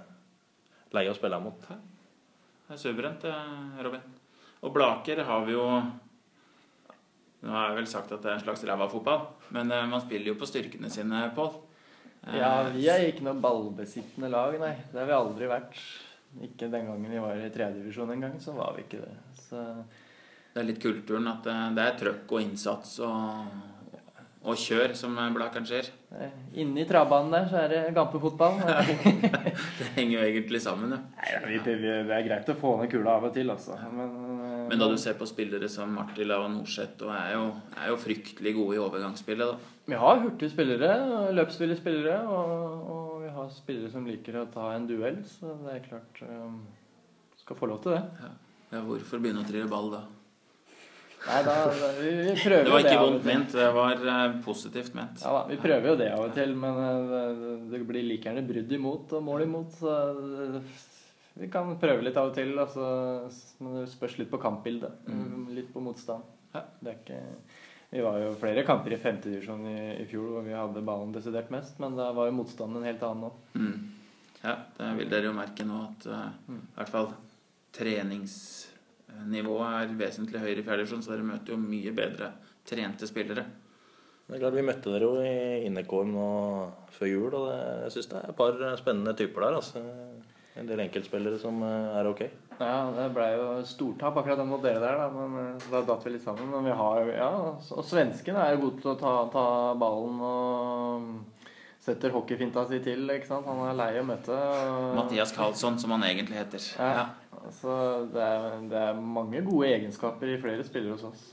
[0.95, 1.59] leie å spille mot.
[1.67, 3.23] Det er suverent,
[3.83, 4.01] Robin.
[4.63, 5.65] Og Blaker har vi jo
[7.45, 10.01] Nå har jeg vel sagt at det er en slags ræva fotball, men eh, man
[10.01, 11.51] spiller jo på styrkene sine, Pål.
[12.27, 14.73] Eh, Ja, vi er ikke noe ballbesittende lag, nei.
[14.91, 15.77] Det har vi aldri vært.
[16.43, 19.13] Ikke den gangen vi var i tredjedivisjon engang, så var vi ikke det.
[19.45, 19.61] Så
[20.55, 23.45] Det er litt kulturen at det, det er trøkk og innsats og,
[24.45, 25.87] og kjør som Blakeren skjer.
[26.19, 26.33] eh,
[26.63, 28.59] inne i travbanen der så er det gampefotball.
[29.79, 30.99] Det henger jo egentlig sammen, jo.
[31.15, 33.77] Nei, vi, vi, det er greit å få ned kula av og til, altså.
[33.95, 34.34] Men, eh,
[34.69, 37.45] Men da du ser på spillere som Martila og Norseth, og er jo,
[37.77, 39.73] er jo fryktelig gode i overgangsspillet, da.
[39.85, 40.95] Vi har hurtige spillere,
[41.37, 45.75] løpsvillige spillere, og, og vi har spillere som liker å ta en duell, så det
[45.75, 46.63] er klart um,
[47.37, 48.01] Skal få lov til det.
[48.73, 50.01] Ja, hvorfor begynne å trille ball da?
[51.25, 54.97] Nei, da, da vi, vi prøver Det var ikke vondt ment, det var uh, positivt
[54.97, 55.21] ment.
[55.21, 58.45] Ja da, vi prøver jo det av og til, men uh, det, blir like gjerne
[58.49, 59.95] brudd imot og mål imot, så
[60.57, 60.65] det,
[61.35, 62.85] vi kan prøve litt av og til, altså,
[63.59, 64.91] men det spørs litt på kampbildet.
[65.55, 66.23] Litt på motstand.
[66.55, 66.61] Ja.
[66.79, 67.21] Det er ikke
[67.95, 71.51] Vi var jo flere kamper i femtedivisjon i, i fjor hvor vi hadde ballen desidert
[71.53, 73.31] mest, men da var jo motstanden en helt annen nå.
[73.55, 73.77] Mm.
[74.41, 76.61] Ja, det vil dere jo merke nå at uh, Mm.
[76.61, 77.09] i hvert fall
[77.75, 82.27] treningsnivået er vesentlig høyere i fjerdedivisjon, så dere møter jo mye bedre
[82.67, 83.43] trente spillere.
[84.25, 86.11] Det er klart Vi møtte dere jo i Innekorn
[86.95, 89.53] før jul, og det, jeg syns det er et par spennende typer der.
[89.59, 89.77] altså.
[90.55, 92.21] En del enkeltspillere som eh, er ok.
[92.59, 96.05] Ja, det ble jo stortap akkurat mot dere der, da, men eh, så da datt
[96.07, 96.47] vi litt sammen.
[96.53, 99.45] Men vi har ja, og svenskene er jo gode til å ta, ta
[99.81, 101.09] ballen og
[101.85, 103.45] setter hockeyfinta si til, ikke sant.
[103.51, 104.31] Han er lei å møte.
[104.33, 106.63] og- Mathias Karlsson, som han egentlig heter.
[106.79, 106.89] Ja.
[107.01, 107.05] Ja.
[107.53, 107.73] Så
[108.13, 111.25] det er, det er mange gode egenskaper i flere spillere hos oss.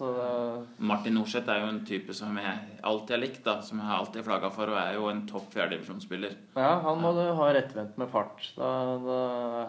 [0.82, 4.02] Martin Norseth er jo en type som jeg alltid har likt, da, som jeg har
[4.02, 6.36] alltid flagga for, og er jo en topp fjerdedivisjonsspiller.
[6.58, 8.44] ja, han må du ha rettvendt med fart.
[8.58, 8.70] Da,
[9.06, 9.18] da,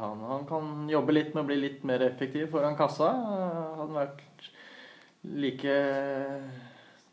[0.03, 3.13] han, han kan jobbe litt med å bli litt mer effektiv foran kassa.
[3.13, 4.51] Hadde han vært
[5.23, 5.79] like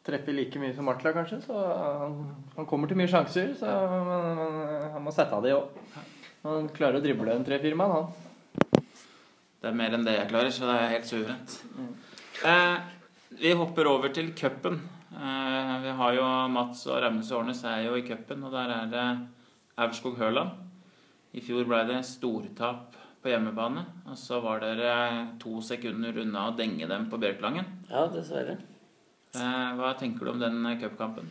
[0.01, 1.43] Treffer like mye som Martla, kanskje.
[1.45, 2.15] Så han,
[2.57, 3.53] han kommer til mye sjanser.
[3.59, 5.77] Så, men, men han må sette av det òg.
[6.47, 8.30] Han klarer å drible en tre-fire mann, han.
[9.61, 11.57] Det er mer enn det jeg klarer, så det er helt suverent.
[12.49, 12.77] Eh,
[13.43, 14.79] vi hopper over til cupen.
[15.13, 18.73] Eh, vi har jo Mats og Ramnes og Årnes er jo i cupen, og der
[18.79, 19.05] er det
[19.85, 20.55] Aurskog-Høland.
[21.37, 24.95] I fjor ble det stortap på hjemmebane, og så var dere
[25.43, 27.69] to sekunder unna å denge dem på Bjørklangen.
[27.91, 28.57] Ja, dessverre.
[29.37, 31.29] Eh, hva tenker du om den cupkampen?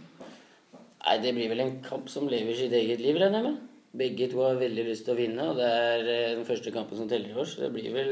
[1.00, 3.68] Nei, det blir vel en kamp som lever sitt eget liv, regner jeg med.
[3.97, 6.99] Begge to har veldig lyst til å vinne, og det er eh, den første kampen
[6.99, 7.47] som teller i år.
[7.49, 8.12] Så det blir vel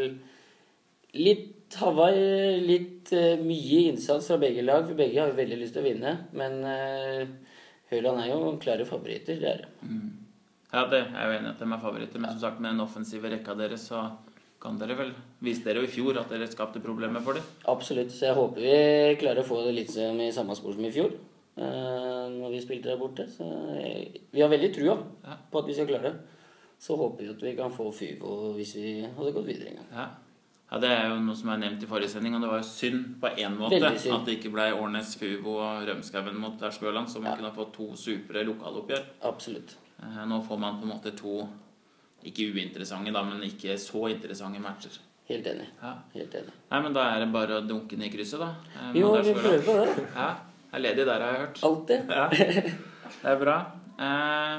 [1.18, 5.84] litt Hawaii, litt eh, mye innsats fra begge lag, for begge har veldig lyst til
[5.84, 6.14] å vinne.
[6.38, 7.52] Men uh,
[7.92, 9.92] Høland er jo klare favoritter, det er det.
[10.72, 12.84] Ja, det er jeg jo enig at de er favoritter, men som sagt med den
[12.84, 14.08] offensive rekka deres, så
[14.64, 15.14] kan dere vel
[15.46, 17.46] vise dere i fjor at dere skapte problemer for dem.
[17.70, 18.12] Absolutt.
[18.12, 20.94] Så jeg håper vi klarer å få det litt som i samme spor som i
[20.94, 21.14] fjor.
[21.58, 23.26] Eh, når vi spilte der borte.
[23.32, 23.48] Så
[23.82, 25.38] jeg, vi har veldig trua Ja.
[25.52, 26.16] på at vi skal klare det.
[26.80, 29.88] Så håper vi at vi kan få Fyvo hvis vi hadde gått videre en gang.
[29.94, 30.08] Ja.
[30.72, 32.68] ja, det er jo noe som er nevnt i forrige sending, og det var jo
[32.70, 37.20] synd på én måte at det ikke ble Årnes, Fyvo og Rømskauen mot Aurskog-Høland, så
[37.24, 39.04] man kunne ha fått to supre lokaloppgjør.
[39.26, 39.74] Absolutt.
[40.04, 41.48] Eh, Nå får man på en måte to
[42.28, 45.00] ikke uinteressante, da, men ikke så interessante matcher.
[45.28, 45.66] Helt enig.
[45.82, 45.96] Ja.
[46.14, 46.54] Helt enig.
[46.72, 48.54] Nei, men da er det bare å dunke ned i krysset, da.
[48.78, 49.66] Jo, Vi må mot vi Aurskog-Høland.
[49.66, 50.06] prøve på det.
[50.16, 50.30] Ja,
[50.78, 51.64] er ledig der, har jeg hørt.
[51.68, 52.12] Alltid.
[52.14, 52.28] Ja,
[53.22, 53.58] det er bra.
[54.08, 54.58] Eh,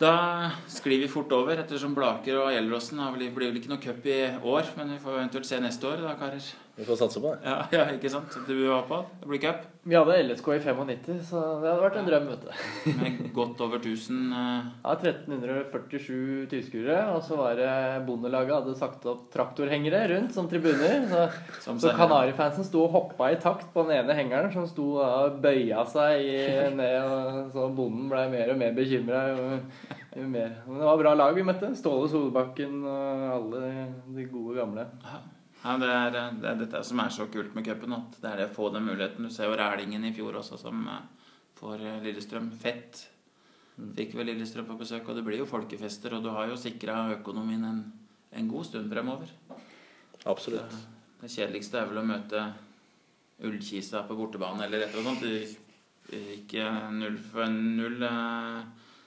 [0.00, 0.14] da
[0.70, 4.74] sklir vi fort over, ettersom Blaker og Gjelleråsen blir vel ikke noe cup i år.
[4.78, 6.52] Men vi får eventuelt se neste år, da, karer.
[6.76, 7.38] Vi får satse på det.
[7.46, 8.34] Ja, ja ikke sant?
[8.48, 8.98] Du var på?
[9.20, 12.46] Det blir cup Vi hadde LSK i 95, så det hadde vært en drøm, vet
[12.46, 12.48] du.
[12.98, 14.64] med godt over 1000 uh...
[14.82, 17.74] Ja, 1347 tilskuere, og så var det
[18.08, 21.06] Bondelaget hadde sagt opp traktorhengere rundt som tribuner.
[21.12, 21.26] Så,
[21.68, 25.38] Som så Kanarifansen sto og hoppa i takt på den ene hengeren, som sto og
[25.44, 26.34] bøya seg i,
[26.80, 29.22] ned, og så bonden ble mer og mer bekymra.
[30.16, 31.70] Men det var bra lag vi møtte.
[31.78, 33.64] Ståle Solbakken og alle
[34.16, 34.90] de gode gamle.
[35.64, 37.96] Ja, det er, eh, det er dette som er så kult med cupen.
[37.96, 39.24] At det er det å få den muligheten.
[39.24, 43.06] Du ser jo Rælingen i fjor også, som eh, får eh, Lillestrøm fett.
[43.96, 46.18] Fikk vel Lillestrøm på besøk, og det blir jo folkefester.
[46.18, 47.80] Og du har jo sikra økonomien en,
[48.36, 49.32] en god stund fremover.
[50.28, 50.76] Absolutt.
[51.22, 52.44] Det kjedeligste er vel å møte
[53.44, 55.60] Ullkisa på bortebane eller et eller annet sånt.
[56.14, 58.04] Ikke null for null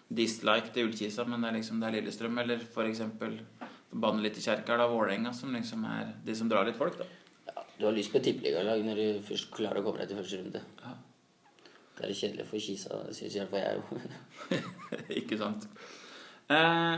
[0.10, 3.04] dislike til Ullkisa, men det er liksom det er Lillestrøm eller f.eks.
[3.22, 3.46] banne
[3.94, 7.06] litt i kjerka, er da Vålerenga som liksom er de som drar litt folk, da.
[7.48, 10.42] Ja, du har lyst på tippeligalag når du først klarer å komme deg til første
[10.42, 10.64] runde.
[10.84, 10.96] Ja.
[11.98, 14.60] Det er kjedelig for Kisa, syns i hvert fall jeg jo.
[15.24, 15.66] Ikke sant.
[16.54, 16.98] Eh,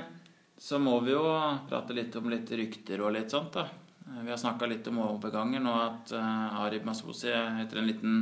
[0.60, 1.24] så må vi jo
[1.70, 3.70] prate litt om litt rykter og litt sånt, da.
[4.10, 8.18] Eh, Vi har snakka litt om overganger nå, at uh, Arib Masosi etter en liten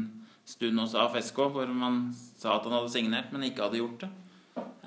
[0.47, 4.11] stund hos AFSK, hvor man sa at han hadde signert, men ikke hadde gjort det,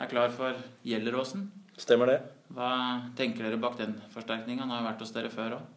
[0.00, 1.50] er klar for Gjelleråsen.
[1.80, 2.20] Stemmer det.
[2.50, 2.70] Hva
[3.18, 4.64] tenker dere bak den forsterkninga?
[4.64, 5.68] Han har jo vært hos dere før òg.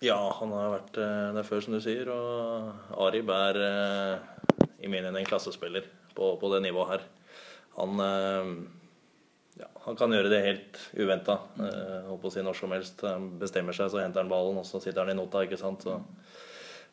[0.00, 2.08] Ja, han har vært eh, der før, som du sier.
[2.08, 7.02] Og Arib er eh, i min mening en klassespiller på, på det nivået her.
[7.74, 8.52] Han, eh,
[9.60, 11.36] ja, han kan gjøre det helt uventa.
[12.06, 13.04] Holdt å si når som helst.
[13.04, 15.44] Han bestemmer seg, så henter han ballen, og så sitter han i nota.
[15.44, 15.84] ikke sant?
[15.84, 15.98] Så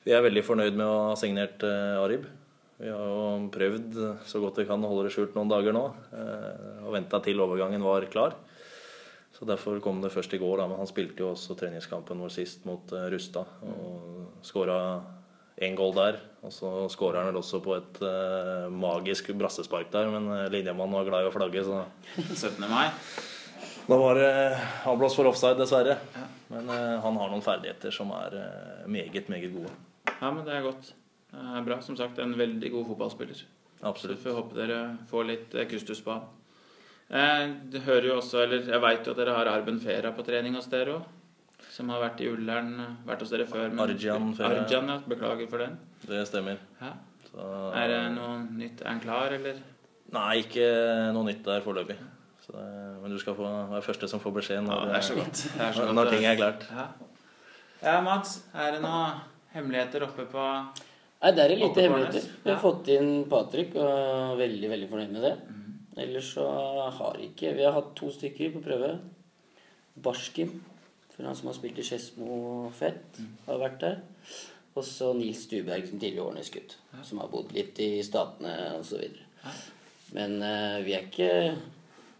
[0.04, 2.28] vi er veldig fornøyd med å ha signert Arib.
[2.78, 3.96] Vi har jo prøvd
[4.28, 5.88] så godt vi kan å holde det skjult noen dager nå.
[6.84, 8.36] Og venta til overgangen var klar.
[9.38, 10.58] Så Derfor kom det først i går.
[10.58, 13.46] Da, men han spilte jo også treningskampen vår sist mot uh, Rustad.
[13.70, 14.78] Og skåra
[15.62, 16.18] én goal der.
[16.42, 20.98] Og så skåra han vel også på et uh, magisk brassespark der, men uh, linjemannen
[20.98, 21.84] var glad i å flagge, så
[22.18, 22.66] 17.
[22.72, 22.88] mai.
[23.88, 24.32] da var det
[24.90, 26.00] avblåst for offside, dessverre.
[26.50, 28.40] Men uh, han har noen ferdigheter som er
[28.90, 29.76] meget, meget gode.
[30.18, 30.96] Ja, men det er godt.
[31.30, 31.78] Det er bra.
[31.86, 33.46] Som sagt, en veldig god fotballspiller.
[33.78, 34.24] Så Absolutt.
[34.24, 36.26] får jeg håpe dere får litt kustus på han.
[37.10, 40.26] Eh, det hører jo også, eller Jeg veit jo at dere har Arben Fera på
[40.28, 41.06] trening hos dere òg.
[41.72, 43.70] Som har vært i Ullern, eh, vært hos dere før.
[43.72, 44.66] men- Arjan Fera.
[44.66, 44.98] Arjan, ja.
[45.08, 45.78] Beklager for den.
[46.06, 46.58] Det stemmer.
[46.82, 46.94] Ja.
[47.32, 48.82] Så, Er det noe nytt?
[48.82, 49.56] Er han klar, eller?
[50.12, 51.98] Nei, ikke noe nytt der foreløpig.
[52.48, 55.34] Det- Men du skal få være første som får beskjed Ja, det er så godt.
[55.34, 55.96] Det er så når, godt.
[55.96, 56.64] når ting er klart.
[56.72, 56.88] Ja.
[57.84, 58.44] ja, Mats.
[58.56, 59.14] Er det noen
[59.54, 60.68] hemmeligheter oppe på
[61.24, 62.30] Nei, det er lite hemmeligheter.
[62.44, 62.62] Vi har Ja.
[62.62, 65.38] fått inn Patrick og er veldig, veldig fornøyd med det.
[65.98, 66.46] Ellers så
[67.00, 68.98] har ikke Vi har hatt to stykker på prøve.
[69.98, 70.60] Barskim,
[71.16, 73.98] for han som har spilt i Skedsmo Fett, har vært der.
[74.78, 79.02] Og så Nils Stuberg, som tidligere Årnes-gutt, som har bodd litt i Statene osv.
[80.14, 81.32] Men uh, vi er ikke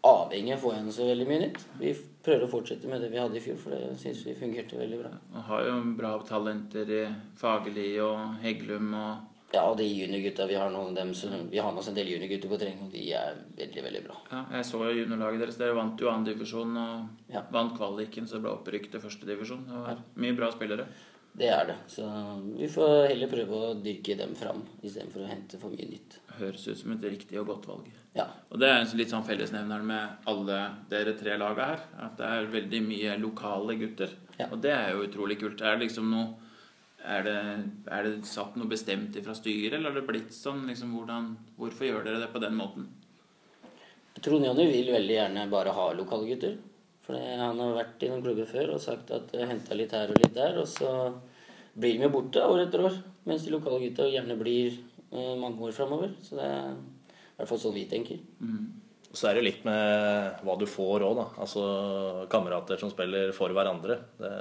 [0.08, 1.62] avhengig av å få igjen så veldig mye nytt.
[1.78, 1.94] Vi
[2.26, 5.00] prøver å fortsette med det vi hadde i fjor, for det syns vi fungerte veldig
[5.04, 5.14] bra.
[5.36, 7.04] Og har jo bra talenter i
[7.38, 11.14] Fagerli og Hegglum og Ja, de juniorgutta vi har nå, dem
[11.50, 14.16] vi har med oss en del juniorgutter på trening, og de er veldig, veldig bra.
[14.32, 15.60] Ja, jeg så juniorlaget deres.
[15.62, 17.44] Dere vant jo andredivisjon og Ja.
[17.52, 19.66] vant kvaliken, så det ble opprykk til førstedivisjon.
[19.68, 20.88] Det var mye bra spillere.
[21.38, 21.76] Det er det.
[21.88, 22.04] Så
[22.58, 26.18] vi får heller prøve å dyrke dem fram istedenfor å hente for mye nytt.
[26.40, 27.86] Høres ut som et riktig og godt valg.
[28.16, 28.26] Ja.
[28.52, 31.80] Og det er litt sånn fellesnevner med alle dere tre laga her.
[32.00, 34.10] At det er veldig mye lokale gutter.
[34.40, 34.48] Ja.
[34.52, 35.58] Og det er jo utrolig kult.
[35.58, 36.34] Det Er liksom noe
[37.06, 37.40] er det,
[37.94, 40.66] er det satt noe bestemt fra styret, eller har det blitt sånn?
[40.70, 41.30] Liksom, hvordan,
[41.60, 42.88] hvorfor gjør dere det på den måten?
[44.18, 46.58] Trond Jonny vil veldig gjerne bare ha lokale gutter.
[47.06, 50.12] For han har vært i noen klubber før og sagt at jeg henta litt her
[50.12, 50.90] og litt der, og så
[51.78, 52.98] blir de jo borte år etter år.
[53.30, 54.74] Mens de lokale gutta gjerne blir
[55.12, 56.12] eh, mange år framover.
[56.24, 58.20] Så det er i hvert fall sånn vi tenker.
[59.18, 61.26] Så er det litt med hva du får òg, da.
[61.42, 61.64] Altså
[62.30, 63.98] kamerater som spiller for hverandre.
[64.20, 64.34] Det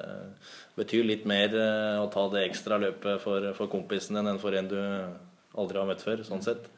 [0.76, 4.56] betyr litt mer eh, å ta det ekstra løpet for, for kompisen din enn for
[4.56, 4.76] en du
[5.56, 6.68] aldri har møtt før, sånn sett.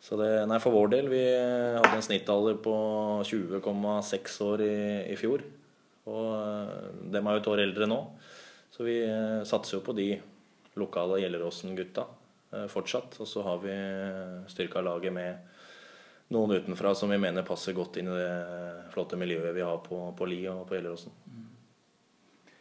[0.00, 2.74] Så det, nei, for vår del, vi hadde en snittalder på
[3.28, 4.80] 20,6 år i,
[5.12, 5.44] i fjor.
[6.08, 8.00] Og eh, dem er jo et år eldre nå.
[8.72, 10.14] Så vi eh, satser jo på de
[10.80, 12.08] lokale Gjelleråsen-gutta
[12.70, 13.20] fortsatt.
[13.20, 13.74] Og så har vi
[14.50, 15.49] styrka laget med
[16.30, 19.98] noen utenfra som vi mener passer godt inn i det flotte miljøet vi har på,
[20.16, 21.14] på Li og på Gjelleråsen.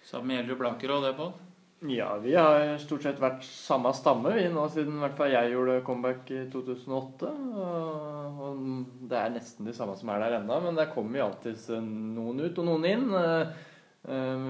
[0.10, 1.32] Samme gjelder jo Blaker òg, det, Pål.
[1.90, 5.54] Ja, vi har stort sett vært samme stamme vi nå siden i hvert fall jeg
[5.54, 7.30] gjorde comeback i 2008.
[7.56, 8.60] Og og
[9.10, 12.44] det er nesten de samme som er der ennå, men der kommer jo alltid noen
[12.46, 13.08] ut og noen inn.
[13.16, 13.54] Eh,
[14.08, 14.46] eh,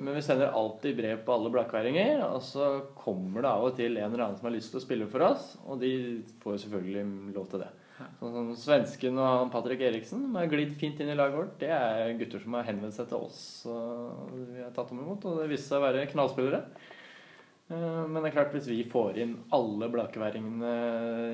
[0.00, 3.96] Men vi sender alltid brev på alle blakkværinger, og så kommer det av og til
[3.96, 5.92] en eller annen som har lyst til å spille for oss, og de
[6.42, 7.70] får selvfølgelig lov til det.
[8.20, 11.58] Sånn som svensken og han Patrick Eriksen, som har glidd fint inn i laget vårt,
[11.60, 15.24] det er gutter som har henvendt seg til oss, og vi har tatt dem imot,
[15.28, 16.62] og det viste seg å være knallspillere.
[17.70, 20.72] Eh, Men det er klart, hvis vi får inn alle blakeværingene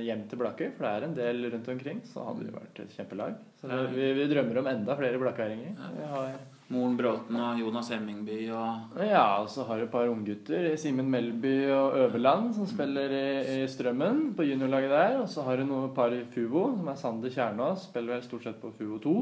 [0.04, 2.96] hjem til Blakøy, for det er en del rundt omkring, så hadde det vært et
[2.98, 3.38] kjempelag.
[3.62, 5.78] Så vi, vi drømmer om enda flere blakeværinger.
[5.96, 10.08] Vi har Moren Bråten og Jonas Hemmingby og ja, og så har du et par
[10.10, 10.72] unggutter.
[10.80, 13.26] Simen Melby og Øverland som spiller i,
[13.60, 15.18] i Strømmen, på juniorlaget der.
[15.20, 18.48] Og så har du noen par i Fuvo, som er Sander Kjernås, spiller vel stort
[18.48, 19.14] sett på Fuvo 2.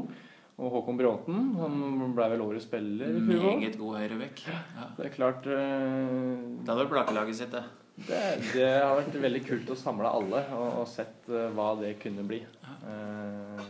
[0.55, 1.79] Og Håkon Bråten, som
[2.15, 3.55] ble vel årets spiller i Fuvo.
[3.59, 4.45] meget god høyrebekk.
[4.49, 4.89] Ja.
[4.97, 5.55] Det er klart uh...
[5.59, 7.65] Det hadde vært Blakelaget sitt, det.
[8.07, 8.23] det,
[8.55, 12.25] det har vært veldig kult å samle alle og, og sett uh, hva det kunne
[12.25, 12.41] bli.
[12.85, 13.65] Eh,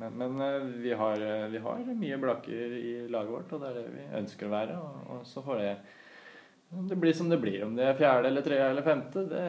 [0.00, 3.70] men, men eh, vi, har, eh, vi har mye blaker i laget vårt, og det
[3.70, 4.78] er det vi ønsker å være.
[4.80, 5.74] Og, og så får det
[6.90, 7.64] det blir som det blir.
[7.66, 9.44] Om det er fjerde eller tredje eller femte, det,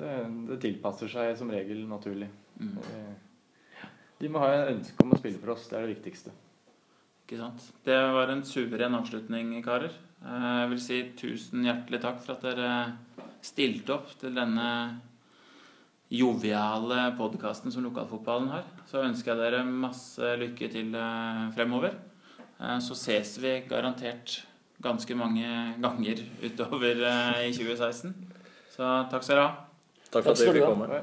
[0.00, 0.14] det,
[0.48, 2.26] det tilpasser seg som regel naturlig.
[2.58, 2.72] Mm.
[4.20, 5.68] De må ha en ønske om å spille for oss.
[5.70, 6.32] Det er det viktigste.
[7.24, 7.68] Ikke sant?
[7.86, 9.94] Det var en suveren avslutning, karer.
[10.24, 12.72] Eh, Jeg vil si tusen hjertelig takk for at dere
[13.46, 14.66] stilte opp til denne
[16.10, 18.64] joviale podkasten som lokalfotballen har.
[18.90, 21.94] Så ønsker jeg dere masse lykke til eh, fremover.
[22.60, 24.40] Eh, Så ses vi garantert
[24.82, 25.46] ganske mange
[25.80, 28.14] ganger utover eh, i 2016.
[28.74, 29.66] Så takk skal dere ha.
[30.10, 31.02] Takk for at dere du fikk komme.